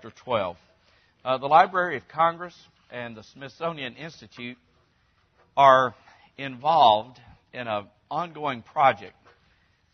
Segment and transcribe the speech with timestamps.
[0.00, 0.56] chapter 12.
[1.24, 2.54] Uh, the Library of Congress
[2.88, 4.56] and the Smithsonian Institute
[5.56, 5.92] are
[6.36, 7.18] involved
[7.52, 9.16] in an ongoing project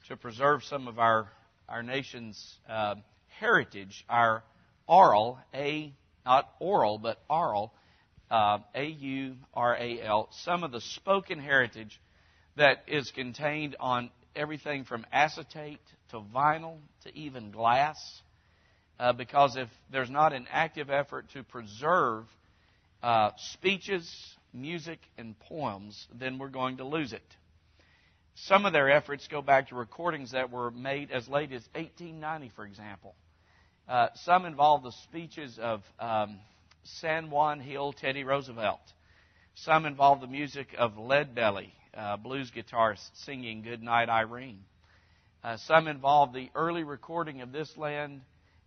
[0.09, 1.29] to preserve some of our,
[1.71, 2.97] our nation's uh,
[3.41, 4.43] heritage, our
[4.87, 5.91] oral, A,
[6.27, 7.73] not oral, but aural,
[8.31, 11.99] uh, A U R A L, some of the spoken heritage
[12.57, 17.97] that is contained on everything from acetate to vinyl to even glass.
[18.99, 22.25] Uh, because if there's not an active effort to preserve
[23.03, 24.09] uh, speeches,
[24.53, 27.23] music, and poems, then we're going to lose it.
[28.37, 32.53] Some of their efforts go back to recordings that were made as late as 1890,
[32.57, 33.15] for example.
[33.89, 36.39] Uh, some involve the speeches of um,
[36.85, 38.81] San Juan Hill Teddy Roosevelt.
[39.57, 44.65] Some involve the music of Lead Belly, uh, blues guitarist singing Good Night Irene.
[45.45, 48.23] Uh, some involve the early recording of This Land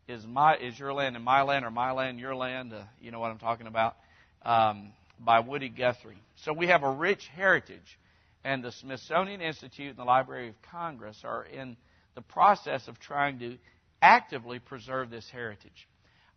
[0.07, 2.73] is my is Your Land and My Land, or My Land, Your Land.
[2.73, 3.95] Uh, you know what I'm talking about.
[4.43, 6.21] Um, by Woody Guthrie.
[6.43, 7.97] So we have a rich heritage,
[8.43, 11.75] and the Smithsonian Institute and the Library of Congress are in
[12.15, 13.57] the process of trying to
[14.01, 15.87] actively preserve this heritage.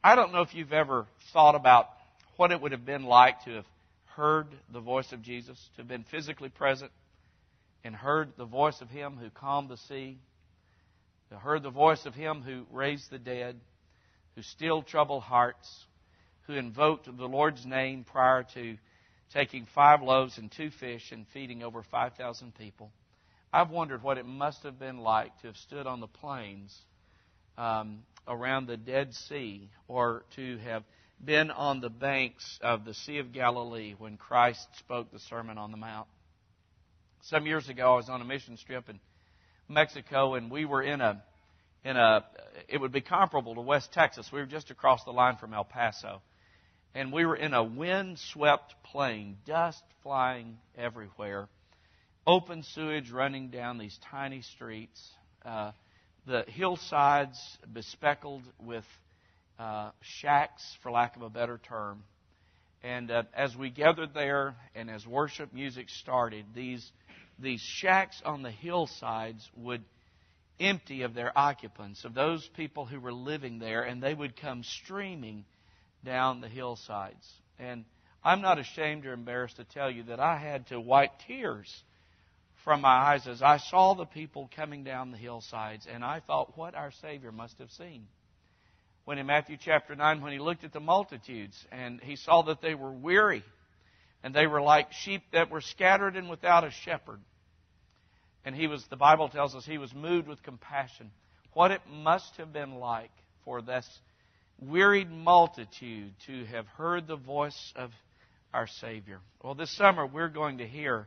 [0.03, 1.89] I don't know if you've ever thought about
[2.37, 3.67] what it would have been like to have
[4.17, 6.91] heard the voice of Jesus, to have been physically present
[7.85, 10.19] and heard the voice of Him who calmed the sea,
[11.39, 13.61] heard the voice of Him who raised the dead,
[14.35, 15.87] who stilled troubled hearts,
[16.47, 18.77] who invoked the Lord's name prior to
[19.33, 22.91] taking five loaves and two fish and feeding over 5,000 people.
[23.53, 26.77] I've wondered what it must have been like to have stood on the plains
[27.59, 30.85] um, around the Dead Sea or to have
[31.25, 35.71] been on the banks of the Sea of Galilee when Christ spoke the Sermon on
[35.71, 36.07] the Mount.
[37.23, 38.99] Some years ago, I was on a mission trip in
[39.71, 41.23] Mexico, and we were in a
[41.85, 42.25] in a
[42.69, 44.29] it would be comparable to West Texas.
[44.33, 46.21] We were just across the line from El Paso,
[46.95, 51.49] and we were in a wind-swept plain, dust flying everywhere,
[52.27, 55.01] open sewage running down these tiny streets,
[55.45, 55.73] uh,
[56.27, 57.39] the hillsides
[57.73, 58.85] bespeckled with
[59.59, 62.03] uh, shacks, for lack of a better term.
[62.83, 66.91] And uh, as we gathered there, and as worship music started, these
[67.43, 69.83] these shacks on the hillsides would
[70.59, 74.63] empty of their occupants, of those people who were living there, and they would come
[74.63, 75.45] streaming
[76.05, 77.27] down the hillsides.
[77.59, 77.85] And
[78.23, 81.83] I'm not ashamed or embarrassed to tell you that I had to wipe tears
[82.65, 86.57] from my eyes as I saw the people coming down the hillsides, and I thought
[86.59, 88.07] what our Savior must have seen.
[89.07, 92.61] When in Matthew chapter 9, when he looked at the multitudes and he saw that
[92.61, 93.43] they were weary
[94.23, 97.21] and they were like sheep that were scattered and without a shepherd.
[98.45, 101.11] And he was, the Bible tells us, he was moved with compassion.
[101.53, 103.11] What it must have been like
[103.45, 103.87] for this
[104.59, 107.91] wearied multitude to have heard the voice of
[108.53, 109.21] our Savior.
[109.43, 111.07] Well, this summer we're going to hear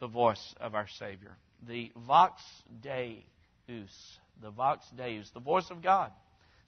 [0.00, 1.36] the voice of our Savior.
[1.66, 2.42] The Vox
[2.82, 6.10] Deus, the Vox Deus, the voice of God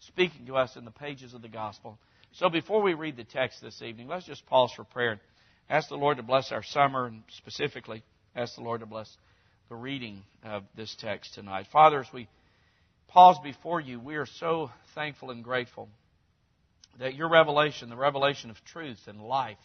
[0.00, 1.98] speaking to us in the pages of the Gospel.
[2.32, 5.20] So before we read the text this evening, let's just pause for prayer.
[5.68, 8.02] Ask the Lord to bless our summer, and specifically
[8.36, 9.16] ask the Lord to bless
[9.68, 11.66] the reading of this text tonight.
[11.72, 12.28] Father, as we
[13.08, 15.88] pause before you, we are so thankful and grateful
[16.98, 19.56] that your revelation, the revelation of truth and life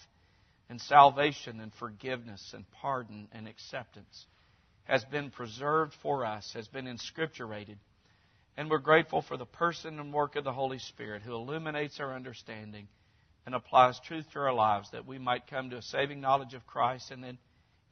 [0.70, 4.26] and salvation and forgiveness and pardon and acceptance,
[4.86, 7.78] has been preserved for us, has been inscripturated.
[8.58, 12.14] And we're grateful for the person and work of the Holy Spirit who illuminates our
[12.14, 12.88] understanding
[13.46, 16.68] and applies truth to our lives that we might come to a saving knowledge of
[16.68, 17.38] Christ and then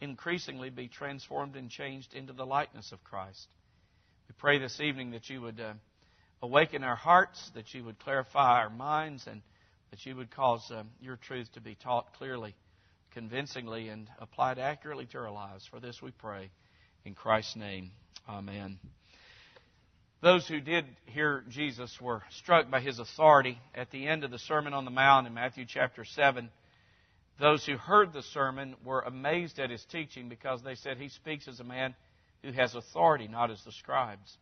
[0.01, 3.47] increasingly be transformed and changed into the likeness of Christ.
[4.27, 5.73] We pray this evening that you would uh,
[6.41, 9.41] awaken our hearts, that you would clarify our minds, and
[9.91, 12.55] that you would cause uh, your truth to be taught clearly,
[13.13, 15.65] convincingly, and applied accurately to our lives.
[15.69, 16.49] For this we pray.
[17.05, 17.91] In Christ's name,
[18.27, 18.79] amen.
[20.21, 24.39] Those who did hear Jesus were struck by his authority at the end of the
[24.39, 26.49] Sermon on the Mount in Matthew chapter 7.
[27.39, 31.47] Those who heard the sermon were amazed at his teaching because they said he speaks
[31.47, 31.93] as a man
[32.43, 34.37] who has authority, not as the scribes.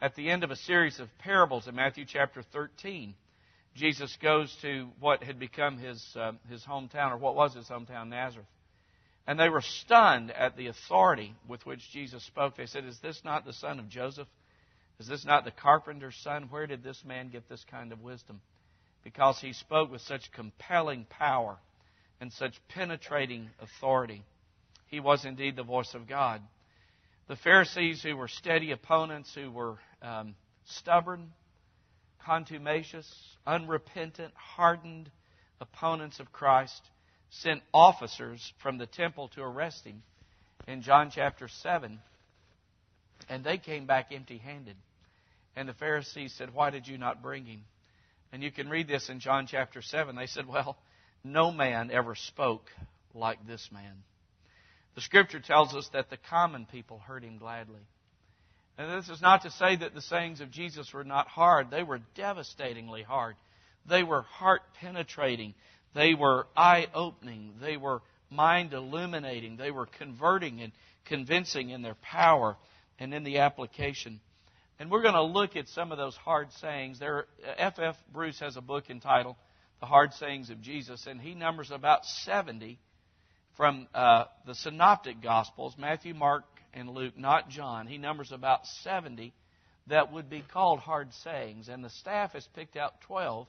[0.00, 3.14] At the end of a series of parables in Matthew chapter 13,
[3.74, 8.08] Jesus goes to what had become his, uh, his hometown, or what was his hometown,
[8.08, 8.46] Nazareth.
[9.26, 12.56] And they were stunned at the authority with which Jesus spoke.
[12.56, 14.28] They said, Is this not the son of Joseph?
[14.98, 16.48] Is this not the carpenter's son?
[16.50, 18.40] Where did this man get this kind of wisdom?
[19.04, 21.58] Because he spoke with such compelling power
[22.20, 24.24] and such penetrating authority.
[24.86, 26.42] He was indeed the voice of God.
[27.28, 30.34] The Pharisees, who were steady opponents, who were um,
[30.64, 31.32] stubborn,
[32.24, 33.06] contumacious,
[33.46, 35.10] unrepentant, hardened
[35.60, 36.80] opponents of Christ
[37.30, 40.02] sent officers from the temple to arrest him
[40.66, 41.98] in John chapter 7.
[43.28, 44.76] And they came back empty handed.
[45.56, 47.64] And the Pharisees said, Why did you not bring him?
[48.32, 50.16] And you can read this in John chapter 7.
[50.16, 50.78] They said, Well,
[51.24, 52.70] no man ever spoke
[53.14, 54.02] like this man.
[54.94, 57.80] The scripture tells us that the common people heard him gladly.
[58.76, 61.70] And this is not to say that the sayings of Jesus were not hard.
[61.70, 63.36] They were devastatingly hard.
[63.88, 65.54] They were heart penetrating.
[65.94, 67.54] They were eye opening.
[67.60, 69.56] They were mind illuminating.
[69.56, 70.72] They were converting and
[71.06, 72.56] convincing in their power
[72.98, 74.20] and in the application.
[74.78, 77.00] And we're going to look at some of those hard sayings.
[77.00, 77.26] There,
[77.56, 77.78] F.
[77.80, 77.96] F.
[78.12, 79.36] Bruce has a book entitled
[79.80, 82.78] "The Hard Sayings of Jesus," and he numbers about seventy
[83.56, 86.44] from uh, the Synoptic Gospels: Matthew, Mark,
[86.74, 87.86] and Luke, not John.
[87.86, 89.32] He numbers about seventy
[89.86, 93.46] that would be called hard sayings, and the staff has picked out twelve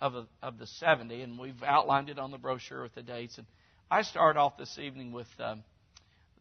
[0.00, 3.38] of the, of the seventy, and we've outlined it on the brochure with the dates.
[3.38, 3.46] And
[3.90, 5.62] I start off this evening with um,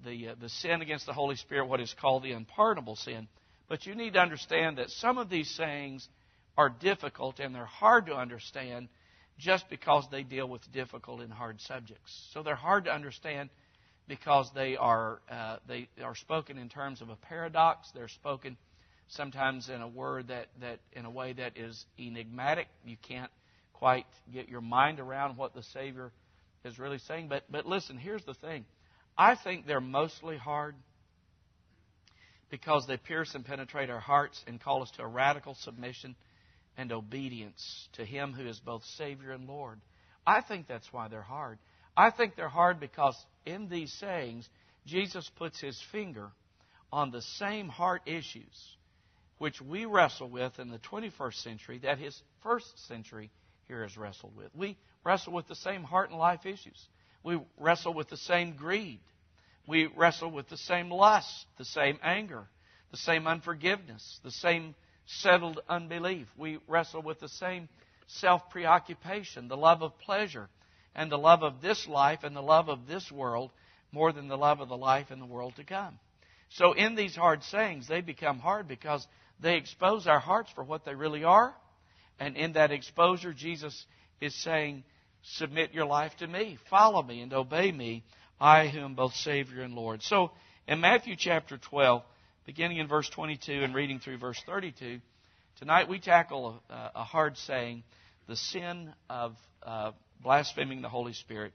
[0.04, 3.28] the uh, the sin against the Holy Spirit, what is called the unpardonable sin.
[3.68, 6.08] But you need to understand that some of these sayings
[6.58, 8.90] are difficult and they're hard to understand
[9.38, 12.30] just because they deal with difficult and hard subjects.
[12.34, 13.50] So they're hard to understand
[14.08, 17.90] because they are uh, they are spoken in terms of a paradox.
[17.94, 18.58] They're spoken
[19.08, 22.68] sometimes in a word that, that in a way that is enigmatic.
[22.86, 23.32] You can't
[23.74, 26.12] quite get your mind around what the Savior
[26.64, 27.28] is really saying.
[27.28, 28.66] But but listen, here's the thing.
[29.18, 30.76] I think they're mostly hard
[32.50, 36.16] because they pierce and penetrate our hearts and call us to a radical submission
[36.77, 39.80] and obedience to Him who is both Savior and Lord.
[40.25, 41.60] I think that's why they're hard.
[41.95, 44.48] I think they're hard because in these sayings,
[44.86, 46.31] Jesus puts His finger
[46.92, 48.75] on the same heart issues
[49.38, 53.31] which we wrestle with in the 21st century that His first century
[53.68, 54.54] here has wrestled with.
[54.56, 56.81] We wrestle with the same heart and life issues.
[57.24, 59.00] We wrestle with the same greed,
[59.68, 62.48] we wrestle with the same lust, the same anger,
[62.92, 64.75] the same unforgiveness, the same
[65.06, 66.28] settled unbelief.
[66.38, 67.69] We wrestle with the same
[68.07, 70.50] self preoccupation, the love of pleasure,
[70.96, 73.52] and the love of this life and the love of this world
[73.92, 76.00] more than the love of the life in the world to come.
[76.50, 79.06] So, in these hard sayings, they become hard because
[79.40, 81.54] they expose our hearts for what they really are.
[82.19, 83.86] And in that exposure, Jesus
[84.22, 84.84] is saying,
[85.24, 88.04] Submit your life to me, follow me, and obey me
[88.40, 90.04] I who am both Savior and Lord.
[90.04, 90.31] So
[90.68, 92.04] in Matthew chapter 12,
[92.46, 95.00] beginning in verse 22 and reading through verse 32,
[95.58, 97.84] tonight we tackle a, a hard saying,
[98.28, 101.54] the sin of uh, blaspheming the Holy Spirit.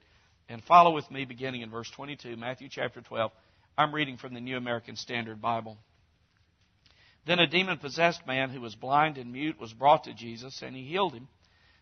[0.49, 3.31] And follow with me beginning in verse 22, Matthew chapter 12.
[3.77, 5.77] I'm reading from the New American Standard Bible.
[7.25, 10.75] Then a demon possessed man who was blind and mute was brought to Jesus, and
[10.75, 11.29] he healed him,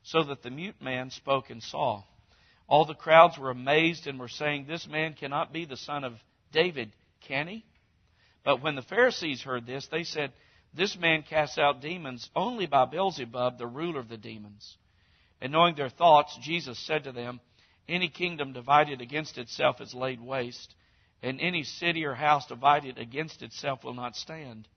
[0.04, 2.04] so that the mute man spoke and saw.
[2.68, 6.14] All the crowds were amazed and were saying, This man cannot be the son of
[6.52, 6.92] David,
[7.22, 7.66] can he?
[8.44, 10.32] But when the Pharisees heard this, they said,
[10.74, 14.78] This man casts out demons only by Beelzebub, the ruler of the demons.
[15.42, 17.40] And knowing their thoughts, Jesus said to them,
[17.88, 20.76] Any kingdom divided against itself is laid waste,
[21.22, 24.68] and any city or house divided against itself will not stand.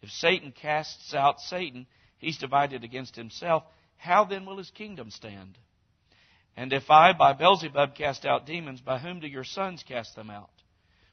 [0.00, 1.86] If Satan casts out Satan,
[2.18, 3.64] he's divided against himself.
[3.96, 5.58] How then will his kingdom stand?
[6.56, 10.28] And if I, by Beelzebub, cast out demons, by whom do your sons cast them
[10.28, 10.50] out?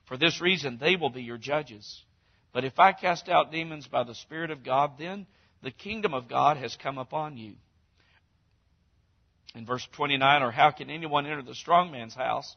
[0.09, 2.03] For this reason, they will be your judges.
[2.51, 5.27] But if I cast out demons by the Spirit of God, then
[5.61, 7.53] the kingdom of God has come upon you.
[9.53, 12.55] In verse 29, or how can anyone enter the strong man's house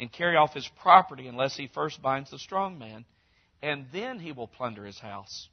[0.00, 3.04] and carry off his property unless he first binds the strong man?
[3.60, 5.50] And then he will plunder his house.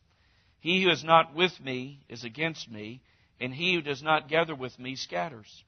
[0.61, 3.01] He who is not with me is against me,
[3.41, 5.63] and he who does not gather with me scatters.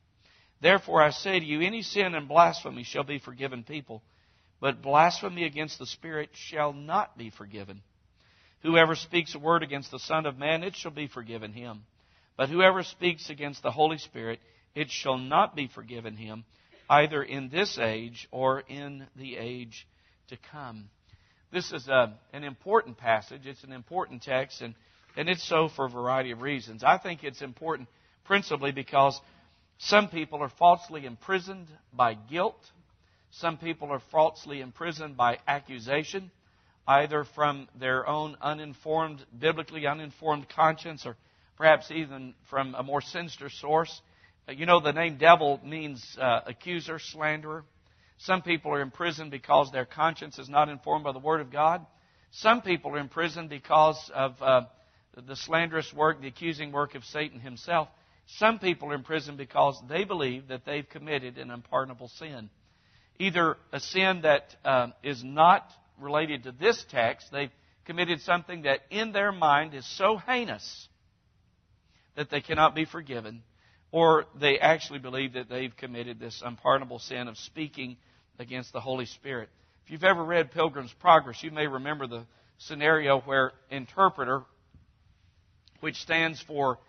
[0.62, 4.03] Therefore I say to you, any sin and blasphemy shall be forgiven people,
[4.59, 7.81] but blasphemy against the Spirit shall not be forgiven.
[8.63, 11.83] Whoever speaks a word against the Son of Man, it shall be forgiven him.
[12.38, 14.39] But whoever speaks against the Holy Spirit,
[14.74, 16.45] it shall not be forgiven him,
[16.89, 19.88] either in this age or in the age
[20.29, 20.89] to come.
[21.51, 23.45] This is a, uh, an important passage.
[23.45, 24.75] It's an important text, and,
[25.15, 26.83] and it's so for a variety of reasons.
[26.83, 27.88] I think it's important
[28.25, 29.19] principally because
[29.77, 32.59] some people are falsely imprisoned by guilt.
[33.39, 36.32] Some people are falsely imprisoned by accusation,
[36.88, 41.18] either from their own uninformed, biblically uninformed conscience, or
[41.58, 44.01] perhaps even from a more sinister source.
[44.48, 47.65] Uh, you know, the name devil means uh, accuser, slanderer.
[48.20, 51.86] Some people are imprisoned because their conscience is not informed by the Word of God.
[52.32, 54.62] Some people are imprisoned because of uh,
[55.27, 57.89] the slanderous work, the accusing work of Satan himself.
[58.27, 62.50] Some people are in prison because they believe that they've committed an unpardonable sin.
[63.19, 65.69] Either a sin that uh, is not
[66.00, 67.51] related to this text, they've
[67.86, 70.88] committed something that in their mind is so heinous
[72.15, 73.43] that they cannot be forgiven,
[73.91, 77.98] or they actually believe that they've committed this unpardonable sin of speaking
[78.39, 79.50] against the Holy Spirit.
[79.86, 82.25] If you've ever read Pilgrim's Progress, you may remember the
[82.57, 84.43] scenario where interpreter,
[85.79, 86.79] which stands for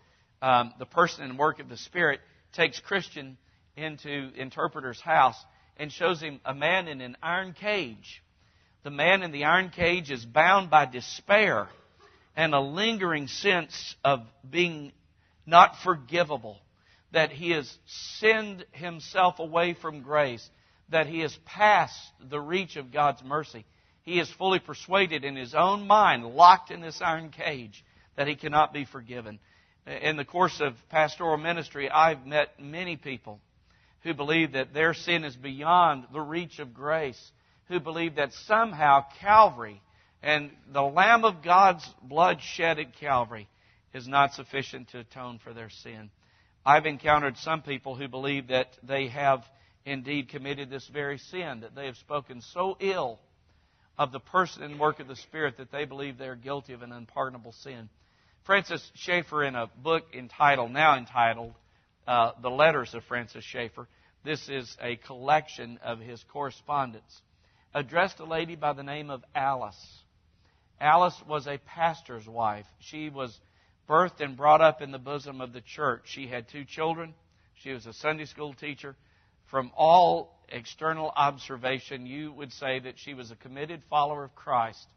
[0.41, 2.19] um, the person and work of the Spirit,
[2.53, 3.37] takes Christian
[3.75, 5.37] into interpreter's house
[5.77, 8.23] and shows him a man in an iron cage.
[8.83, 11.67] The man in the iron cage is bound by despair
[12.35, 14.91] and a lingering sense of being
[15.45, 16.59] not forgivable,
[17.11, 17.77] that he has
[18.19, 20.47] sinned himself away from grace,
[20.89, 23.65] that he has passed the reach of God's mercy.
[24.03, 27.83] He is fully persuaded in his own mind, locked in this iron cage,
[28.15, 29.39] that he cannot be forgiven.
[29.85, 33.39] In the course of pastoral ministry, I've met many people
[34.07, 37.19] who believe that their sin is beyond the reach of grace,
[37.67, 39.81] who believe that somehow Calvary
[40.23, 43.49] and the Lamb of God's blood shed at Calvary
[43.93, 46.09] is not sufficient to atone for their sin.
[46.65, 49.43] I've encountered some people who believe that they have
[49.85, 53.19] indeed committed this very sin, that they have spoken so ill
[53.97, 56.81] of the person and work of the Spirit that they believe they are guilty of
[56.81, 57.89] an unpardonable sin.
[58.45, 61.53] Francis Schaeffer, in a book entitled, now entitled,
[62.07, 63.89] uh, The Letters of Francis Schaeffer,
[64.27, 67.21] this is a collection of his correspondence,
[67.73, 70.03] addressed a lady by the name of Alice.
[70.81, 72.65] Alice was a pastor's wife.
[72.79, 73.39] She was
[73.87, 76.01] birthed and brought up in the bosom of the church.
[76.07, 77.13] She had two children.
[77.63, 78.97] She was a Sunday school teacher.
[79.49, 84.87] From all external observation, you would say that she was a committed follower of Christ.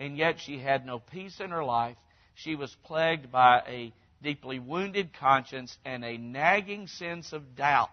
[0.00, 1.96] And yet she had no peace in her life.
[2.34, 7.90] She was plagued by a deeply wounded conscience and a nagging sense of doubt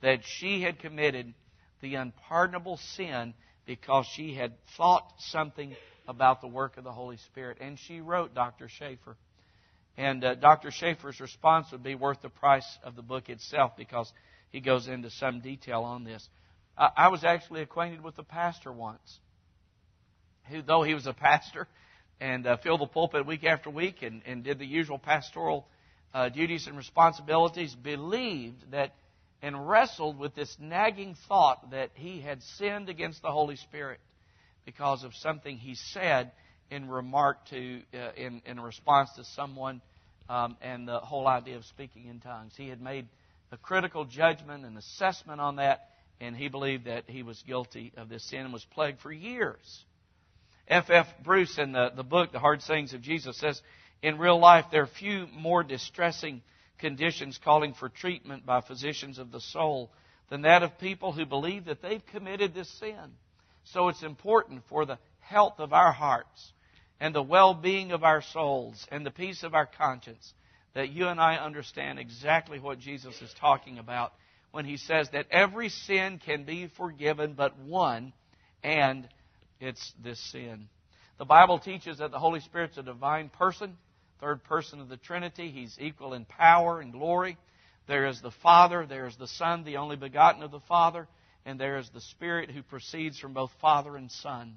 [0.00, 1.34] that she had committed
[1.80, 3.34] the unpardonable sin
[3.66, 5.76] because she had thought something
[6.06, 7.58] about the work of the Holy Spirit.
[7.60, 8.68] And she wrote Dr.
[8.68, 9.16] Schaeffer.
[9.96, 10.70] And uh, Dr.
[10.70, 14.10] Schaeffer's response would be worth the price of the book itself because
[14.50, 16.26] he goes into some detail on this.
[16.76, 19.18] I, I was actually acquainted with a pastor once
[20.48, 21.68] who, though he was a pastor
[22.20, 25.66] and uh, filled the pulpit week after week and, and did the usual pastoral
[26.14, 28.94] uh, duties and responsibilities, believed that
[29.42, 34.00] and wrestled with this nagging thought that he had sinned against the Holy Spirit
[34.64, 36.32] because of something he said
[36.70, 39.80] in remark to, uh, in, in response to someone
[40.28, 42.52] um, and the whole idea of speaking in tongues.
[42.56, 43.06] He had made
[43.50, 45.88] a critical judgment and assessment on that,
[46.20, 49.84] and he believed that he was guilty of this sin and was plagued for years.
[50.66, 50.90] F.
[50.90, 51.06] F.
[51.24, 53.60] Bruce, in the, the book, The Hard Sayings of Jesus, says,
[54.02, 56.42] In real life, there are few more distressing
[56.78, 59.90] conditions calling for treatment by physicians of the soul
[60.30, 63.12] than that of people who believe that they've committed this sin.
[63.64, 66.52] So it's important for the health of our hearts
[67.00, 70.32] and the well being of our souls and the peace of our conscience
[70.74, 74.12] that you and I understand exactly what Jesus is talking about
[74.50, 78.12] when he says that every sin can be forgiven but one,
[78.62, 79.08] and
[79.60, 80.68] it's this sin.
[81.18, 83.76] The Bible teaches that the Holy Spirit's a divine person,
[84.20, 85.50] third person of the Trinity.
[85.50, 87.36] He's equal in power and glory.
[87.86, 91.08] There is the Father, there is the Son, the only begotten of the Father,
[91.46, 94.56] and there is the Spirit who proceeds from both Father and Son.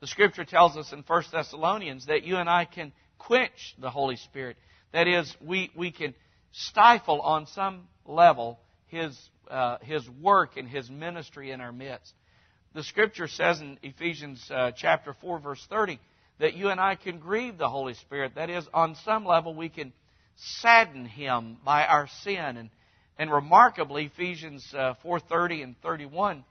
[0.00, 4.16] The scripture tells us in 1 Thessalonians that you and I can quench the Holy
[4.16, 4.56] Spirit.
[4.92, 6.14] That is, we, we can
[6.52, 9.16] stifle on some level his,
[9.50, 12.12] uh, his work and his ministry in our midst.
[12.74, 15.98] The scripture says in Ephesians uh, chapter 4, verse 30,
[16.38, 18.34] that you and I can grieve the Holy Spirit.
[18.36, 19.92] That is, on some level, we can
[20.36, 22.56] sadden him by our sin.
[22.56, 22.70] And,
[23.18, 26.44] and remarkably, Ephesians uh, 4.30 and 31,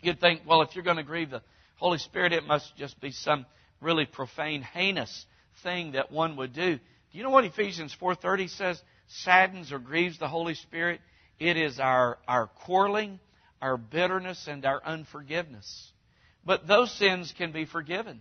[0.00, 1.42] you'd think, well, if you're going to grieve the
[1.76, 3.46] Holy Spirit, it must just be some
[3.80, 5.26] really profane, heinous
[5.62, 6.76] thing that one would do.
[6.76, 8.82] Do you know what Ephesians 4.30 says?
[9.08, 11.00] Saddens or grieves the Holy Spirit.
[11.38, 13.18] It is our, our quarreling,
[13.62, 15.92] our bitterness, and our unforgiveness.
[16.44, 18.20] But those sins can be forgiven.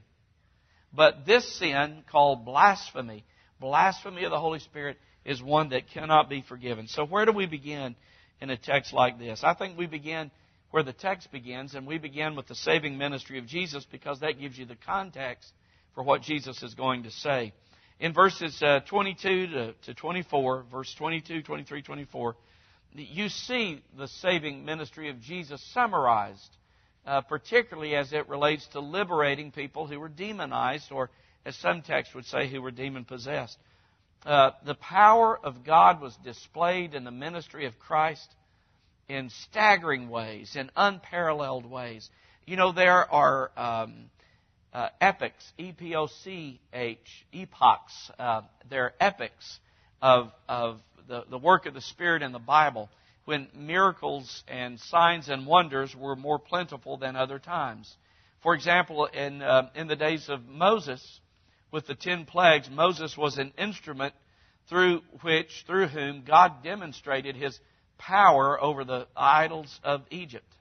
[0.94, 3.24] But this sin, called blasphemy,
[3.60, 6.88] blasphemy of the Holy Spirit, is one that cannot be forgiven.
[6.88, 7.96] So, where do we begin
[8.42, 9.44] in a text like this?
[9.44, 10.32] I think we begin
[10.72, 14.40] where the text begins, and we begin with the saving ministry of Jesus because that
[14.40, 15.52] gives you the context
[15.96, 17.54] for what Jesus is going to say.
[18.00, 22.36] In verses uh, 22 to, to 24, verse 22, 23, 24,
[22.94, 26.50] you see the saving ministry of Jesus summarized,
[27.06, 31.10] uh, particularly as it relates to liberating people who were demonized or
[31.46, 33.58] as some texts would say, who were demon possessed.
[34.26, 38.28] Uh, the power of God was displayed in the ministry of Christ
[39.08, 42.10] in staggering ways, in unparalleled ways.
[42.46, 44.10] You know, there are um,
[44.74, 46.98] uh, epochs, E P O C H,
[47.34, 48.12] epochs.
[48.20, 49.60] Uh, there are epochs
[50.02, 52.90] of, of the, the work of the Spirit in the Bible
[53.30, 57.96] when miracles and signs and wonders were more plentiful than other times.
[58.42, 61.22] For example, in, uh, in the days of Moses,
[61.72, 64.16] with the ten plagues, Moses was an instrument
[64.68, 67.60] through which, through whom God demonstrated his
[68.00, 70.52] power over the idols of Egypt.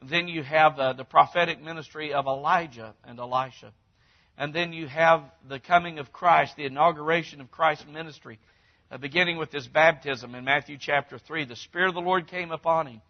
[0.00, 3.72] Then you have uh, the prophetic ministry of Elijah and Elisha.
[4.38, 8.38] And then you have the coming of Christ, the inauguration of Christ's ministry,
[8.90, 11.44] uh, beginning with his baptism in Matthew chapter 3.
[11.44, 13.02] The Spirit of the Lord came upon him.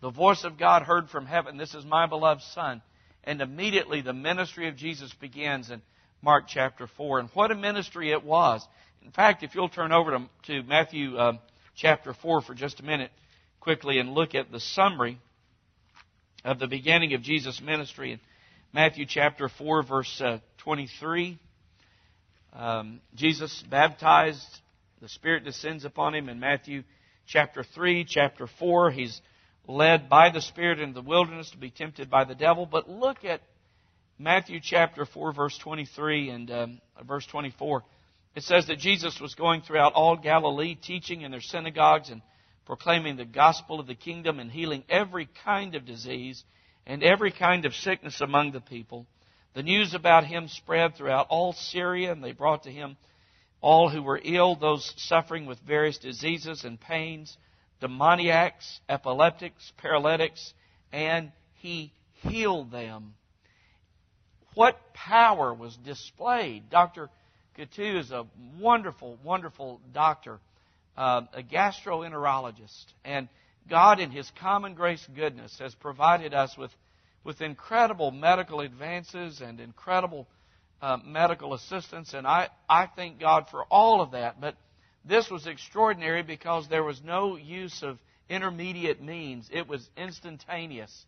[0.00, 2.82] The voice of God heard from heaven, This is my beloved Son.
[3.24, 5.82] And immediately the ministry of Jesus begins in
[6.22, 7.20] Mark chapter 4.
[7.20, 8.66] And what a ministry it was.
[9.04, 11.32] In fact, if you'll turn over to, to Matthew uh,
[11.76, 13.10] chapter 4 for just a minute
[13.60, 15.18] quickly and look at the summary
[16.44, 18.20] of the beginning of Jesus' ministry in
[18.72, 21.38] Matthew chapter 4, verse uh, 23.
[22.52, 24.46] Um, Jesus baptized,
[25.00, 26.82] the Spirit descends upon him in Matthew
[27.26, 28.90] chapter 3, chapter 4.
[28.90, 29.22] He's
[29.66, 32.66] led by the Spirit into the wilderness to be tempted by the devil.
[32.66, 33.40] But look at
[34.18, 37.82] Matthew chapter 4, verse 23 and um, verse 24.
[38.36, 42.20] It says that Jesus was going throughout all Galilee, teaching in their synagogues and
[42.66, 46.44] proclaiming the gospel of the kingdom and healing every kind of disease
[46.86, 49.06] and every kind of sickness among the people.
[49.54, 52.98] The news about him spread throughout all Syria, and they brought to him
[53.60, 57.36] all who were ill, those suffering with various diseases and pains,
[57.80, 60.54] demoniacs, epileptics, paralytics,
[60.92, 63.14] and he healed them.
[64.54, 66.70] What power was displayed?
[66.70, 67.08] Dr.
[67.56, 68.26] Coutu is a
[68.58, 70.38] wonderful, wonderful doctor,
[70.96, 72.86] uh, a gastroenterologist.
[73.04, 73.28] And
[73.68, 76.70] God, in His common grace goodness, has provided us with,
[77.22, 80.26] with incredible medical advances and incredible
[80.82, 82.14] uh, medical assistance.
[82.14, 84.40] And I, I thank God for all of that.
[84.40, 84.56] But
[85.04, 89.48] this was extraordinary because there was no use of intermediate means.
[89.52, 91.04] It was instantaneous,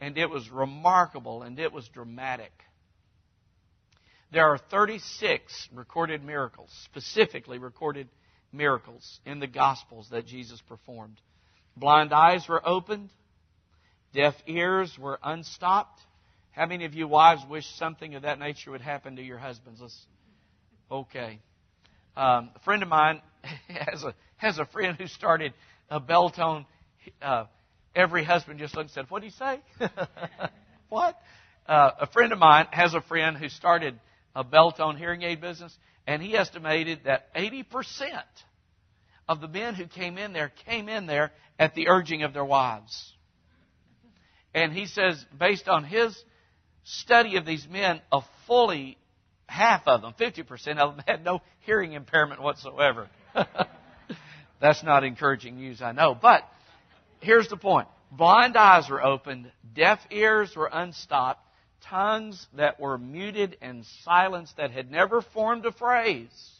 [0.00, 2.52] and it was remarkable, and it was dramatic.
[4.32, 8.08] There are 36 recorded miracles, specifically recorded
[8.52, 11.20] miracles in the Gospels that Jesus performed.
[11.76, 13.10] Blind eyes were opened,
[14.12, 16.00] deaf ears were unstopped.
[16.56, 19.78] How many of you wives wish something of that nature would happen to your husbands?
[19.78, 20.06] Let's,
[20.90, 21.38] okay.
[22.16, 23.20] Um, a friend of mine
[23.68, 25.52] has a has a friend who started
[25.90, 26.64] a Beltone.
[27.20, 27.44] Uh,
[27.94, 29.60] every husband just looked and said, "What did he say?"
[30.88, 31.20] what?
[31.66, 34.00] Uh, a friend of mine has a friend who started
[34.34, 37.66] a Beltone hearing aid business, and he estimated that 80%
[39.28, 42.44] of the men who came in there came in there at the urging of their
[42.46, 43.12] wives.
[44.54, 46.16] And he says, based on his
[46.86, 48.96] study of these men, a fully
[49.48, 53.08] half of them, 50% of them, had no hearing impairment whatsoever.
[54.60, 56.14] That's not encouraging news, I know.
[56.14, 56.42] But
[57.20, 61.44] here's the point blind eyes were opened, deaf ears were unstopped,
[61.82, 66.50] tongues that were muted and silenced, that had never formed a phrase,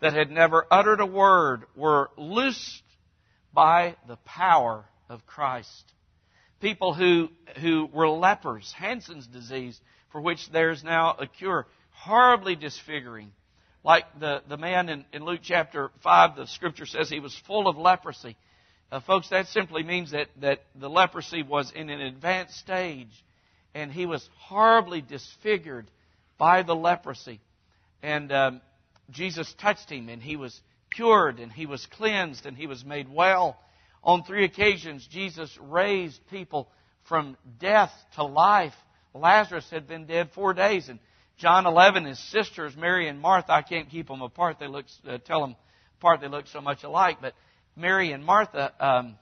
[0.00, 2.82] that had never uttered a word, were loosed
[3.52, 5.92] by the power of Christ.
[6.60, 7.28] People who,
[7.60, 9.80] who were lepers, Hansen's disease,
[10.12, 13.32] for which there's now a cure, horribly disfiguring.
[13.82, 17.66] Like the, the man in, in Luke chapter 5, the scripture says he was full
[17.66, 18.36] of leprosy.
[18.92, 23.24] Uh, folks, that simply means that, that the leprosy was in an advanced stage
[23.74, 25.90] and he was horribly disfigured
[26.38, 27.40] by the leprosy.
[28.02, 28.60] And um,
[29.10, 30.58] Jesus touched him, and he was
[30.90, 33.58] cured, and he was cleansed, and he was made well.
[34.02, 36.68] On three occasions, Jesus raised people
[37.08, 38.74] from death to life.
[39.14, 40.98] Lazarus had been dead four days, and
[41.36, 44.58] John 11, his sisters, Mary and Martha, I can't keep them apart.
[44.58, 45.56] They look, uh, tell them
[45.98, 47.18] apart, they look so much alike.
[47.20, 47.34] But
[47.76, 49.16] Mary and Martha um,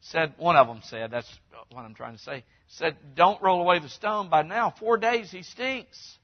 [0.00, 1.32] said, one of them said, that's
[1.70, 4.28] what I'm trying to say, said, Don't roll away the stone.
[4.28, 6.18] By now, four days he stinks.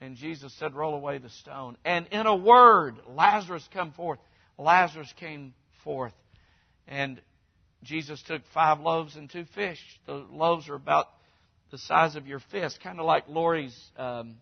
[0.00, 1.76] And Jesus said, Roll away the stone.
[1.84, 4.18] And in a word, Lazarus come forth.
[4.58, 6.12] Lazarus came forth.
[6.86, 7.20] And
[7.82, 9.80] Jesus took five loaves and two fish.
[10.06, 11.06] The loaves are about
[11.70, 14.36] the size of your fist, kind of like Lori's um,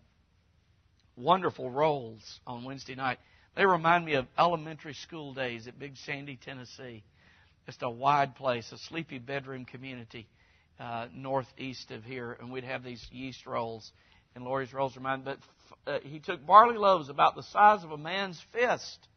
[1.15, 3.19] wonderful rolls on Wednesday night.
[3.55, 7.03] They remind me of elementary school days at Big Sandy, Tennessee.
[7.65, 10.27] Just a wide place, a sleepy bedroom community
[10.79, 13.91] uh, northeast of here, and we'd have these yeast rolls.
[14.35, 15.37] and Lori's rolls her mind, but
[15.85, 19.07] uh, he took barley loaves about the size of a man's fist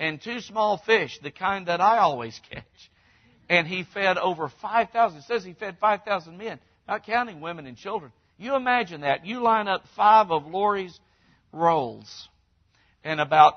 [0.00, 2.64] and two small fish, the kind that I always catch.
[3.48, 5.18] And he fed over 5,000.
[5.18, 6.58] It says he fed 5,000 men,
[6.88, 8.10] not counting women and children.
[8.38, 9.26] You imagine that.
[9.26, 10.98] You line up five of Lori's
[11.52, 12.28] rolls
[13.04, 13.56] and about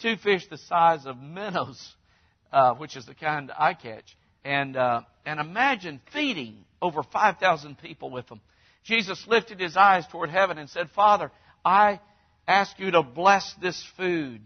[0.00, 1.94] two fish the size of minnows,
[2.52, 4.16] uh, which is the kind I catch.
[4.44, 8.40] And, uh, and imagine feeding over 5,000 people with them.
[8.84, 11.30] Jesus lifted his eyes toward heaven and said, Father,
[11.62, 12.00] I
[12.46, 14.40] ask you to bless this food.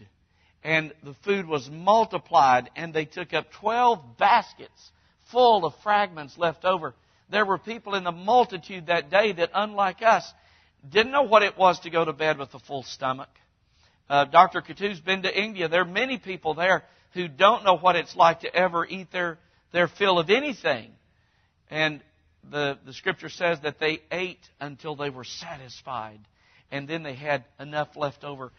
[0.65, 4.91] And the food was multiplied, and they took up 12 baskets
[5.31, 6.95] full of fragments left over.
[7.31, 10.31] There were people in the multitude that day that, unlike us,
[10.89, 13.31] didn't know what it was to go to bed with a full stomach.
[14.09, 14.61] Uh, Dr.
[14.61, 15.69] Katu's been to India.
[15.69, 19.39] There are many people there who don't know what it's like to ever eat their,
[19.73, 20.93] their fill of anything.
[21.71, 22.03] And
[22.51, 26.21] the, the scripture says that they ate until they were satisfied
[26.71, 28.51] and then they had enough left over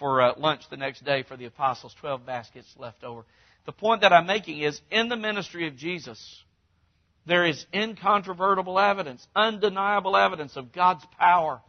[0.00, 3.24] for uh, lunch the next day for the apostles, 12 baskets left over.
[3.66, 6.42] The point that I'm making is in the ministry of Jesus,
[7.26, 11.60] there is incontrovertible evidence, undeniable evidence of God's power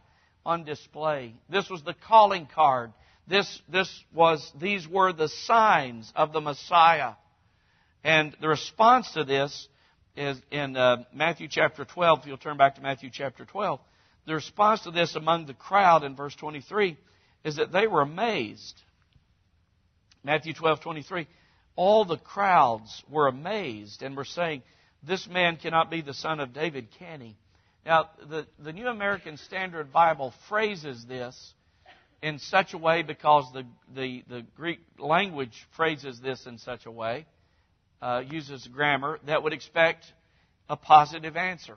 [0.44, 1.34] on display.
[1.48, 2.92] This was the calling card.
[3.28, 7.12] This, this was, these were the signs of the Messiah.
[8.02, 9.68] And the response to this
[10.16, 12.20] is in uh, Matthew chapter 12.
[12.20, 13.78] If you'll turn back to Matthew chapter 12,
[14.26, 16.96] the response to this among the crowd in verse 23
[17.44, 18.80] is that they were amazed.
[20.24, 21.26] Matthew 12:23
[21.74, 24.62] all the crowds were amazed and were saying
[25.02, 27.36] this man cannot be the son of David can he
[27.84, 31.54] now the, the New American Standard Bible phrases this
[32.20, 36.90] in such a way because the, the, the Greek language phrases this in such a
[36.90, 37.26] way
[38.02, 40.04] uh, uses grammar that would expect
[40.68, 41.76] a positive answer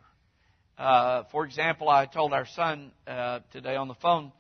[0.78, 4.32] uh, for example, I told our son uh, today on the phone,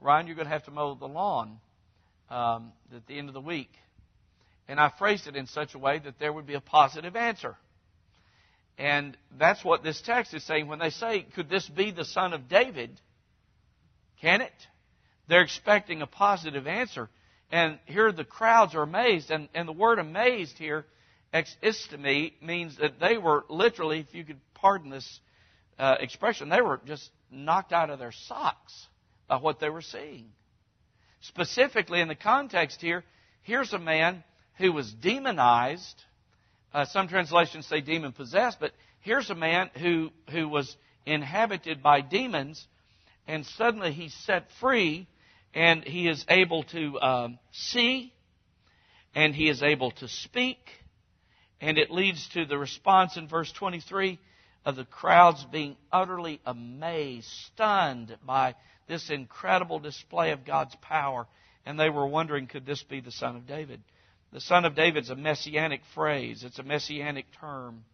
[0.00, 1.58] Ryan, you're going to have to mow the lawn
[2.30, 3.70] um, at the end of the week.
[4.68, 7.56] And I phrased it in such a way that there would be a positive answer.
[8.78, 12.32] And that's what this text is saying when they say, Could this be the son
[12.32, 12.98] of David?
[14.20, 14.52] Can it?
[15.28, 17.08] They're expecting a positive answer.
[17.50, 19.30] And here the crowds are amazed.
[19.30, 20.86] And, and the word amazed here,
[21.32, 21.54] ex
[22.40, 25.20] means that they were literally, if you could pardon this
[25.78, 28.86] uh, expression, they were just knocked out of their socks
[29.30, 30.26] by what they were seeing.
[31.20, 33.04] Specifically, in the context here,
[33.42, 34.24] here's a man
[34.58, 36.02] who was demonized.
[36.74, 42.00] Uh, some translations say demon possessed, but here's a man who, who was inhabited by
[42.00, 42.66] demons,
[43.28, 45.06] and suddenly he's set free,
[45.54, 48.12] and he is able to um, see,
[49.14, 50.58] and he is able to speak,
[51.60, 54.18] and it leads to the response in verse 23
[54.64, 58.56] of the crowds being utterly amazed, stunned by
[58.90, 61.26] this incredible display of God's power.
[61.64, 63.80] And they were wondering, could this be the Son of David?
[64.32, 67.84] The Son of David is a messianic phrase, it's a messianic term.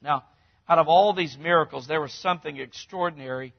[0.00, 0.24] Now,
[0.68, 3.52] out of all these miracles, there was something extraordinary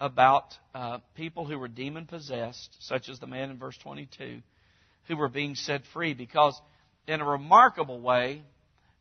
[0.00, 4.40] about uh, people who were demon possessed, such as the man in verse 22,
[5.08, 6.60] who were being set free, because
[7.06, 8.42] in a remarkable way,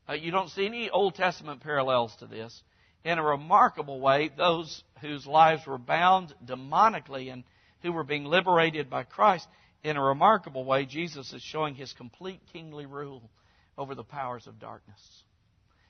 [0.07, 2.61] uh, you don't see any Old Testament parallels to this.
[3.03, 7.43] In a remarkable way, those whose lives were bound demonically and
[7.81, 9.47] who were being liberated by Christ,
[9.83, 13.29] in a remarkable way, Jesus is showing his complete kingly rule
[13.77, 14.99] over the powers of darkness.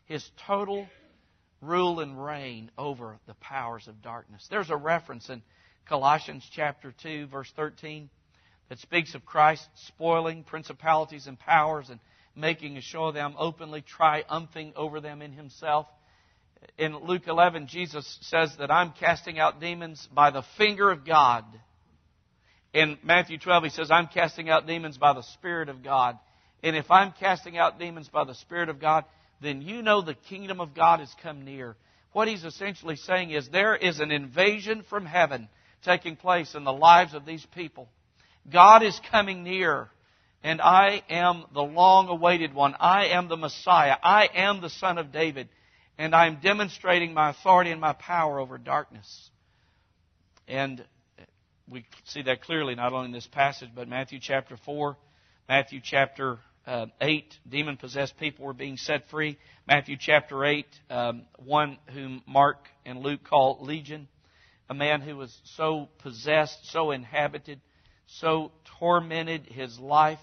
[0.06, 0.88] His total
[1.62, 4.48] rule and reign over the powers of darkness.
[4.50, 5.41] There's a reference in
[5.88, 8.10] Colossians chapter 2, verse 13,
[8.69, 12.00] that speaks of Christ spoiling principalities and powers and
[12.36, 15.88] making a show of them, openly triumphing over them in himself.
[16.78, 21.45] In Luke 11, Jesus says that I'm casting out demons by the finger of God.
[22.74, 26.17] In Matthew 12, he says, I'm casting out demons by the Spirit of God.
[26.62, 29.06] And if I'm casting out demons by the Spirit of God,
[29.41, 31.76] then you know the kingdom of God has come near.
[32.12, 35.48] What he's essentially saying is there is an invasion from heaven
[35.84, 37.89] taking place in the lives of these people.
[38.52, 39.89] God is coming near
[40.43, 42.76] and I am the long awaited one.
[42.80, 43.95] I am the Messiah.
[44.02, 45.50] I am the Son of David.
[45.99, 49.29] And I am demonstrating my authority and my power over darkness.
[50.47, 50.81] And
[51.69, 54.95] we see that clearly not only in this passage, but Matthew chapter 4,
[55.49, 59.38] Matthew chapter uh, 8, demon possessed people were being set free.
[59.67, 64.07] Matthew chapter 8, um, one whom Mark and Luke call Legion,
[64.69, 67.59] a man who was so possessed, so inhabited,
[68.07, 70.19] so tormented, his life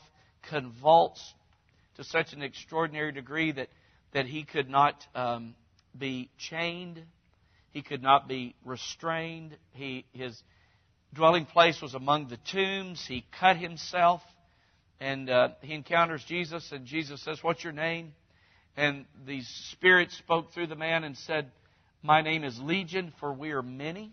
[0.48, 1.34] convulsed
[1.96, 3.68] to such an extraordinary degree that,
[4.14, 5.54] that he could not um,
[5.98, 7.02] be chained.
[7.70, 9.56] He could not be restrained.
[9.72, 10.40] He, his
[11.12, 13.04] dwelling place was among the tombs.
[13.06, 14.22] He cut himself.
[14.98, 18.14] And uh, he encounters Jesus, and Jesus says, What's your name?
[18.76, 21.50] And the Spirit spoke through the man and said,
[22.02, 24.12] My name is Legion, for we are many.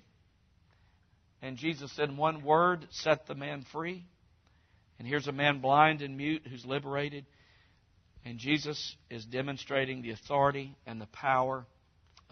[1.42, 4.06] And Jesus said, One word, set the man free.
[5.00, 7.26] And here's a man blind and mute who's liberated.
[8.26, 11.66] And Jesus is demonstrating the authority and the power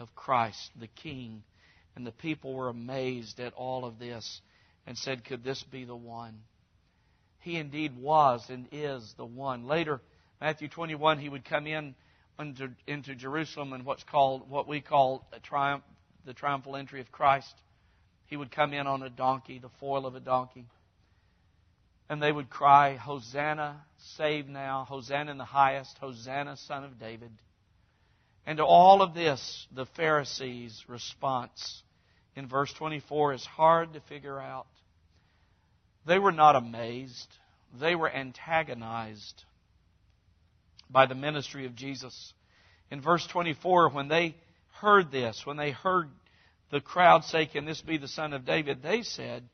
[0.02, 1.42] of Christ, the King.
[1.96, 4.40] And the people were amazed at all of this
[4.86, 6.40] and said, Could this be the one?
[7.40, 9.66] He indeed was and is the one.
[9.66, 10.00] Later,
[10.40, 11.94] Matthew 21, he would come in
[12.38, 15.82] into, into Jerusalem in what's called, what we call triumph,
[16.24, 17.54] the triumphal entry of Christ.
[18.26, 20.66] He would come in on a donkey, the foal of a donkey.
[22.08, 23.84] And they would cry, Hosanna,
[24.16, 27.30] save now, Hosanna in the highest, Hosanna, son of David.
[28.46, 31.82] And to all of this, the Pharisees' response
[32.34, 34.66] in verse 24 is hard to figure out.
[36.06, 37.28] They were not amazed,
[37.80, 39.44] they were antagonized
[40.90, 42.34] by the ministry of Jesus.
[42.90, 44.34] In verse 24, when they
[44.80, 46.08] heard this, when they heard
[46.70, 48.82] the crowd say, Can this be the son of David?
[48.82, 49.44] they said,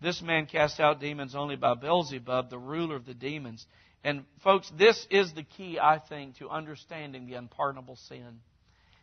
[0.00, 3.66] This man cast out demons only by Beelzebub, the ruler of the demons.
[4.04, 8.40] And folks, this is the key, I think, to understanding the unpardonable sin.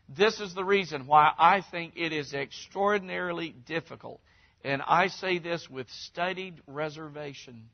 [0.08, 4.21] This is the reason why I think it is extraordinarily difficult.
[4.63, 7.69] And I say this with studied reservation,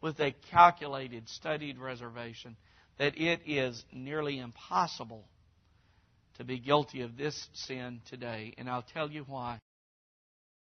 [0.00, 2.56] with a calculated, studied reservation,
[2.98, 5.24] that it is nearly impossible
[6.38, 8.54] to be guilty of this sin today.
[8.56, 9.60] And I'll tell you why.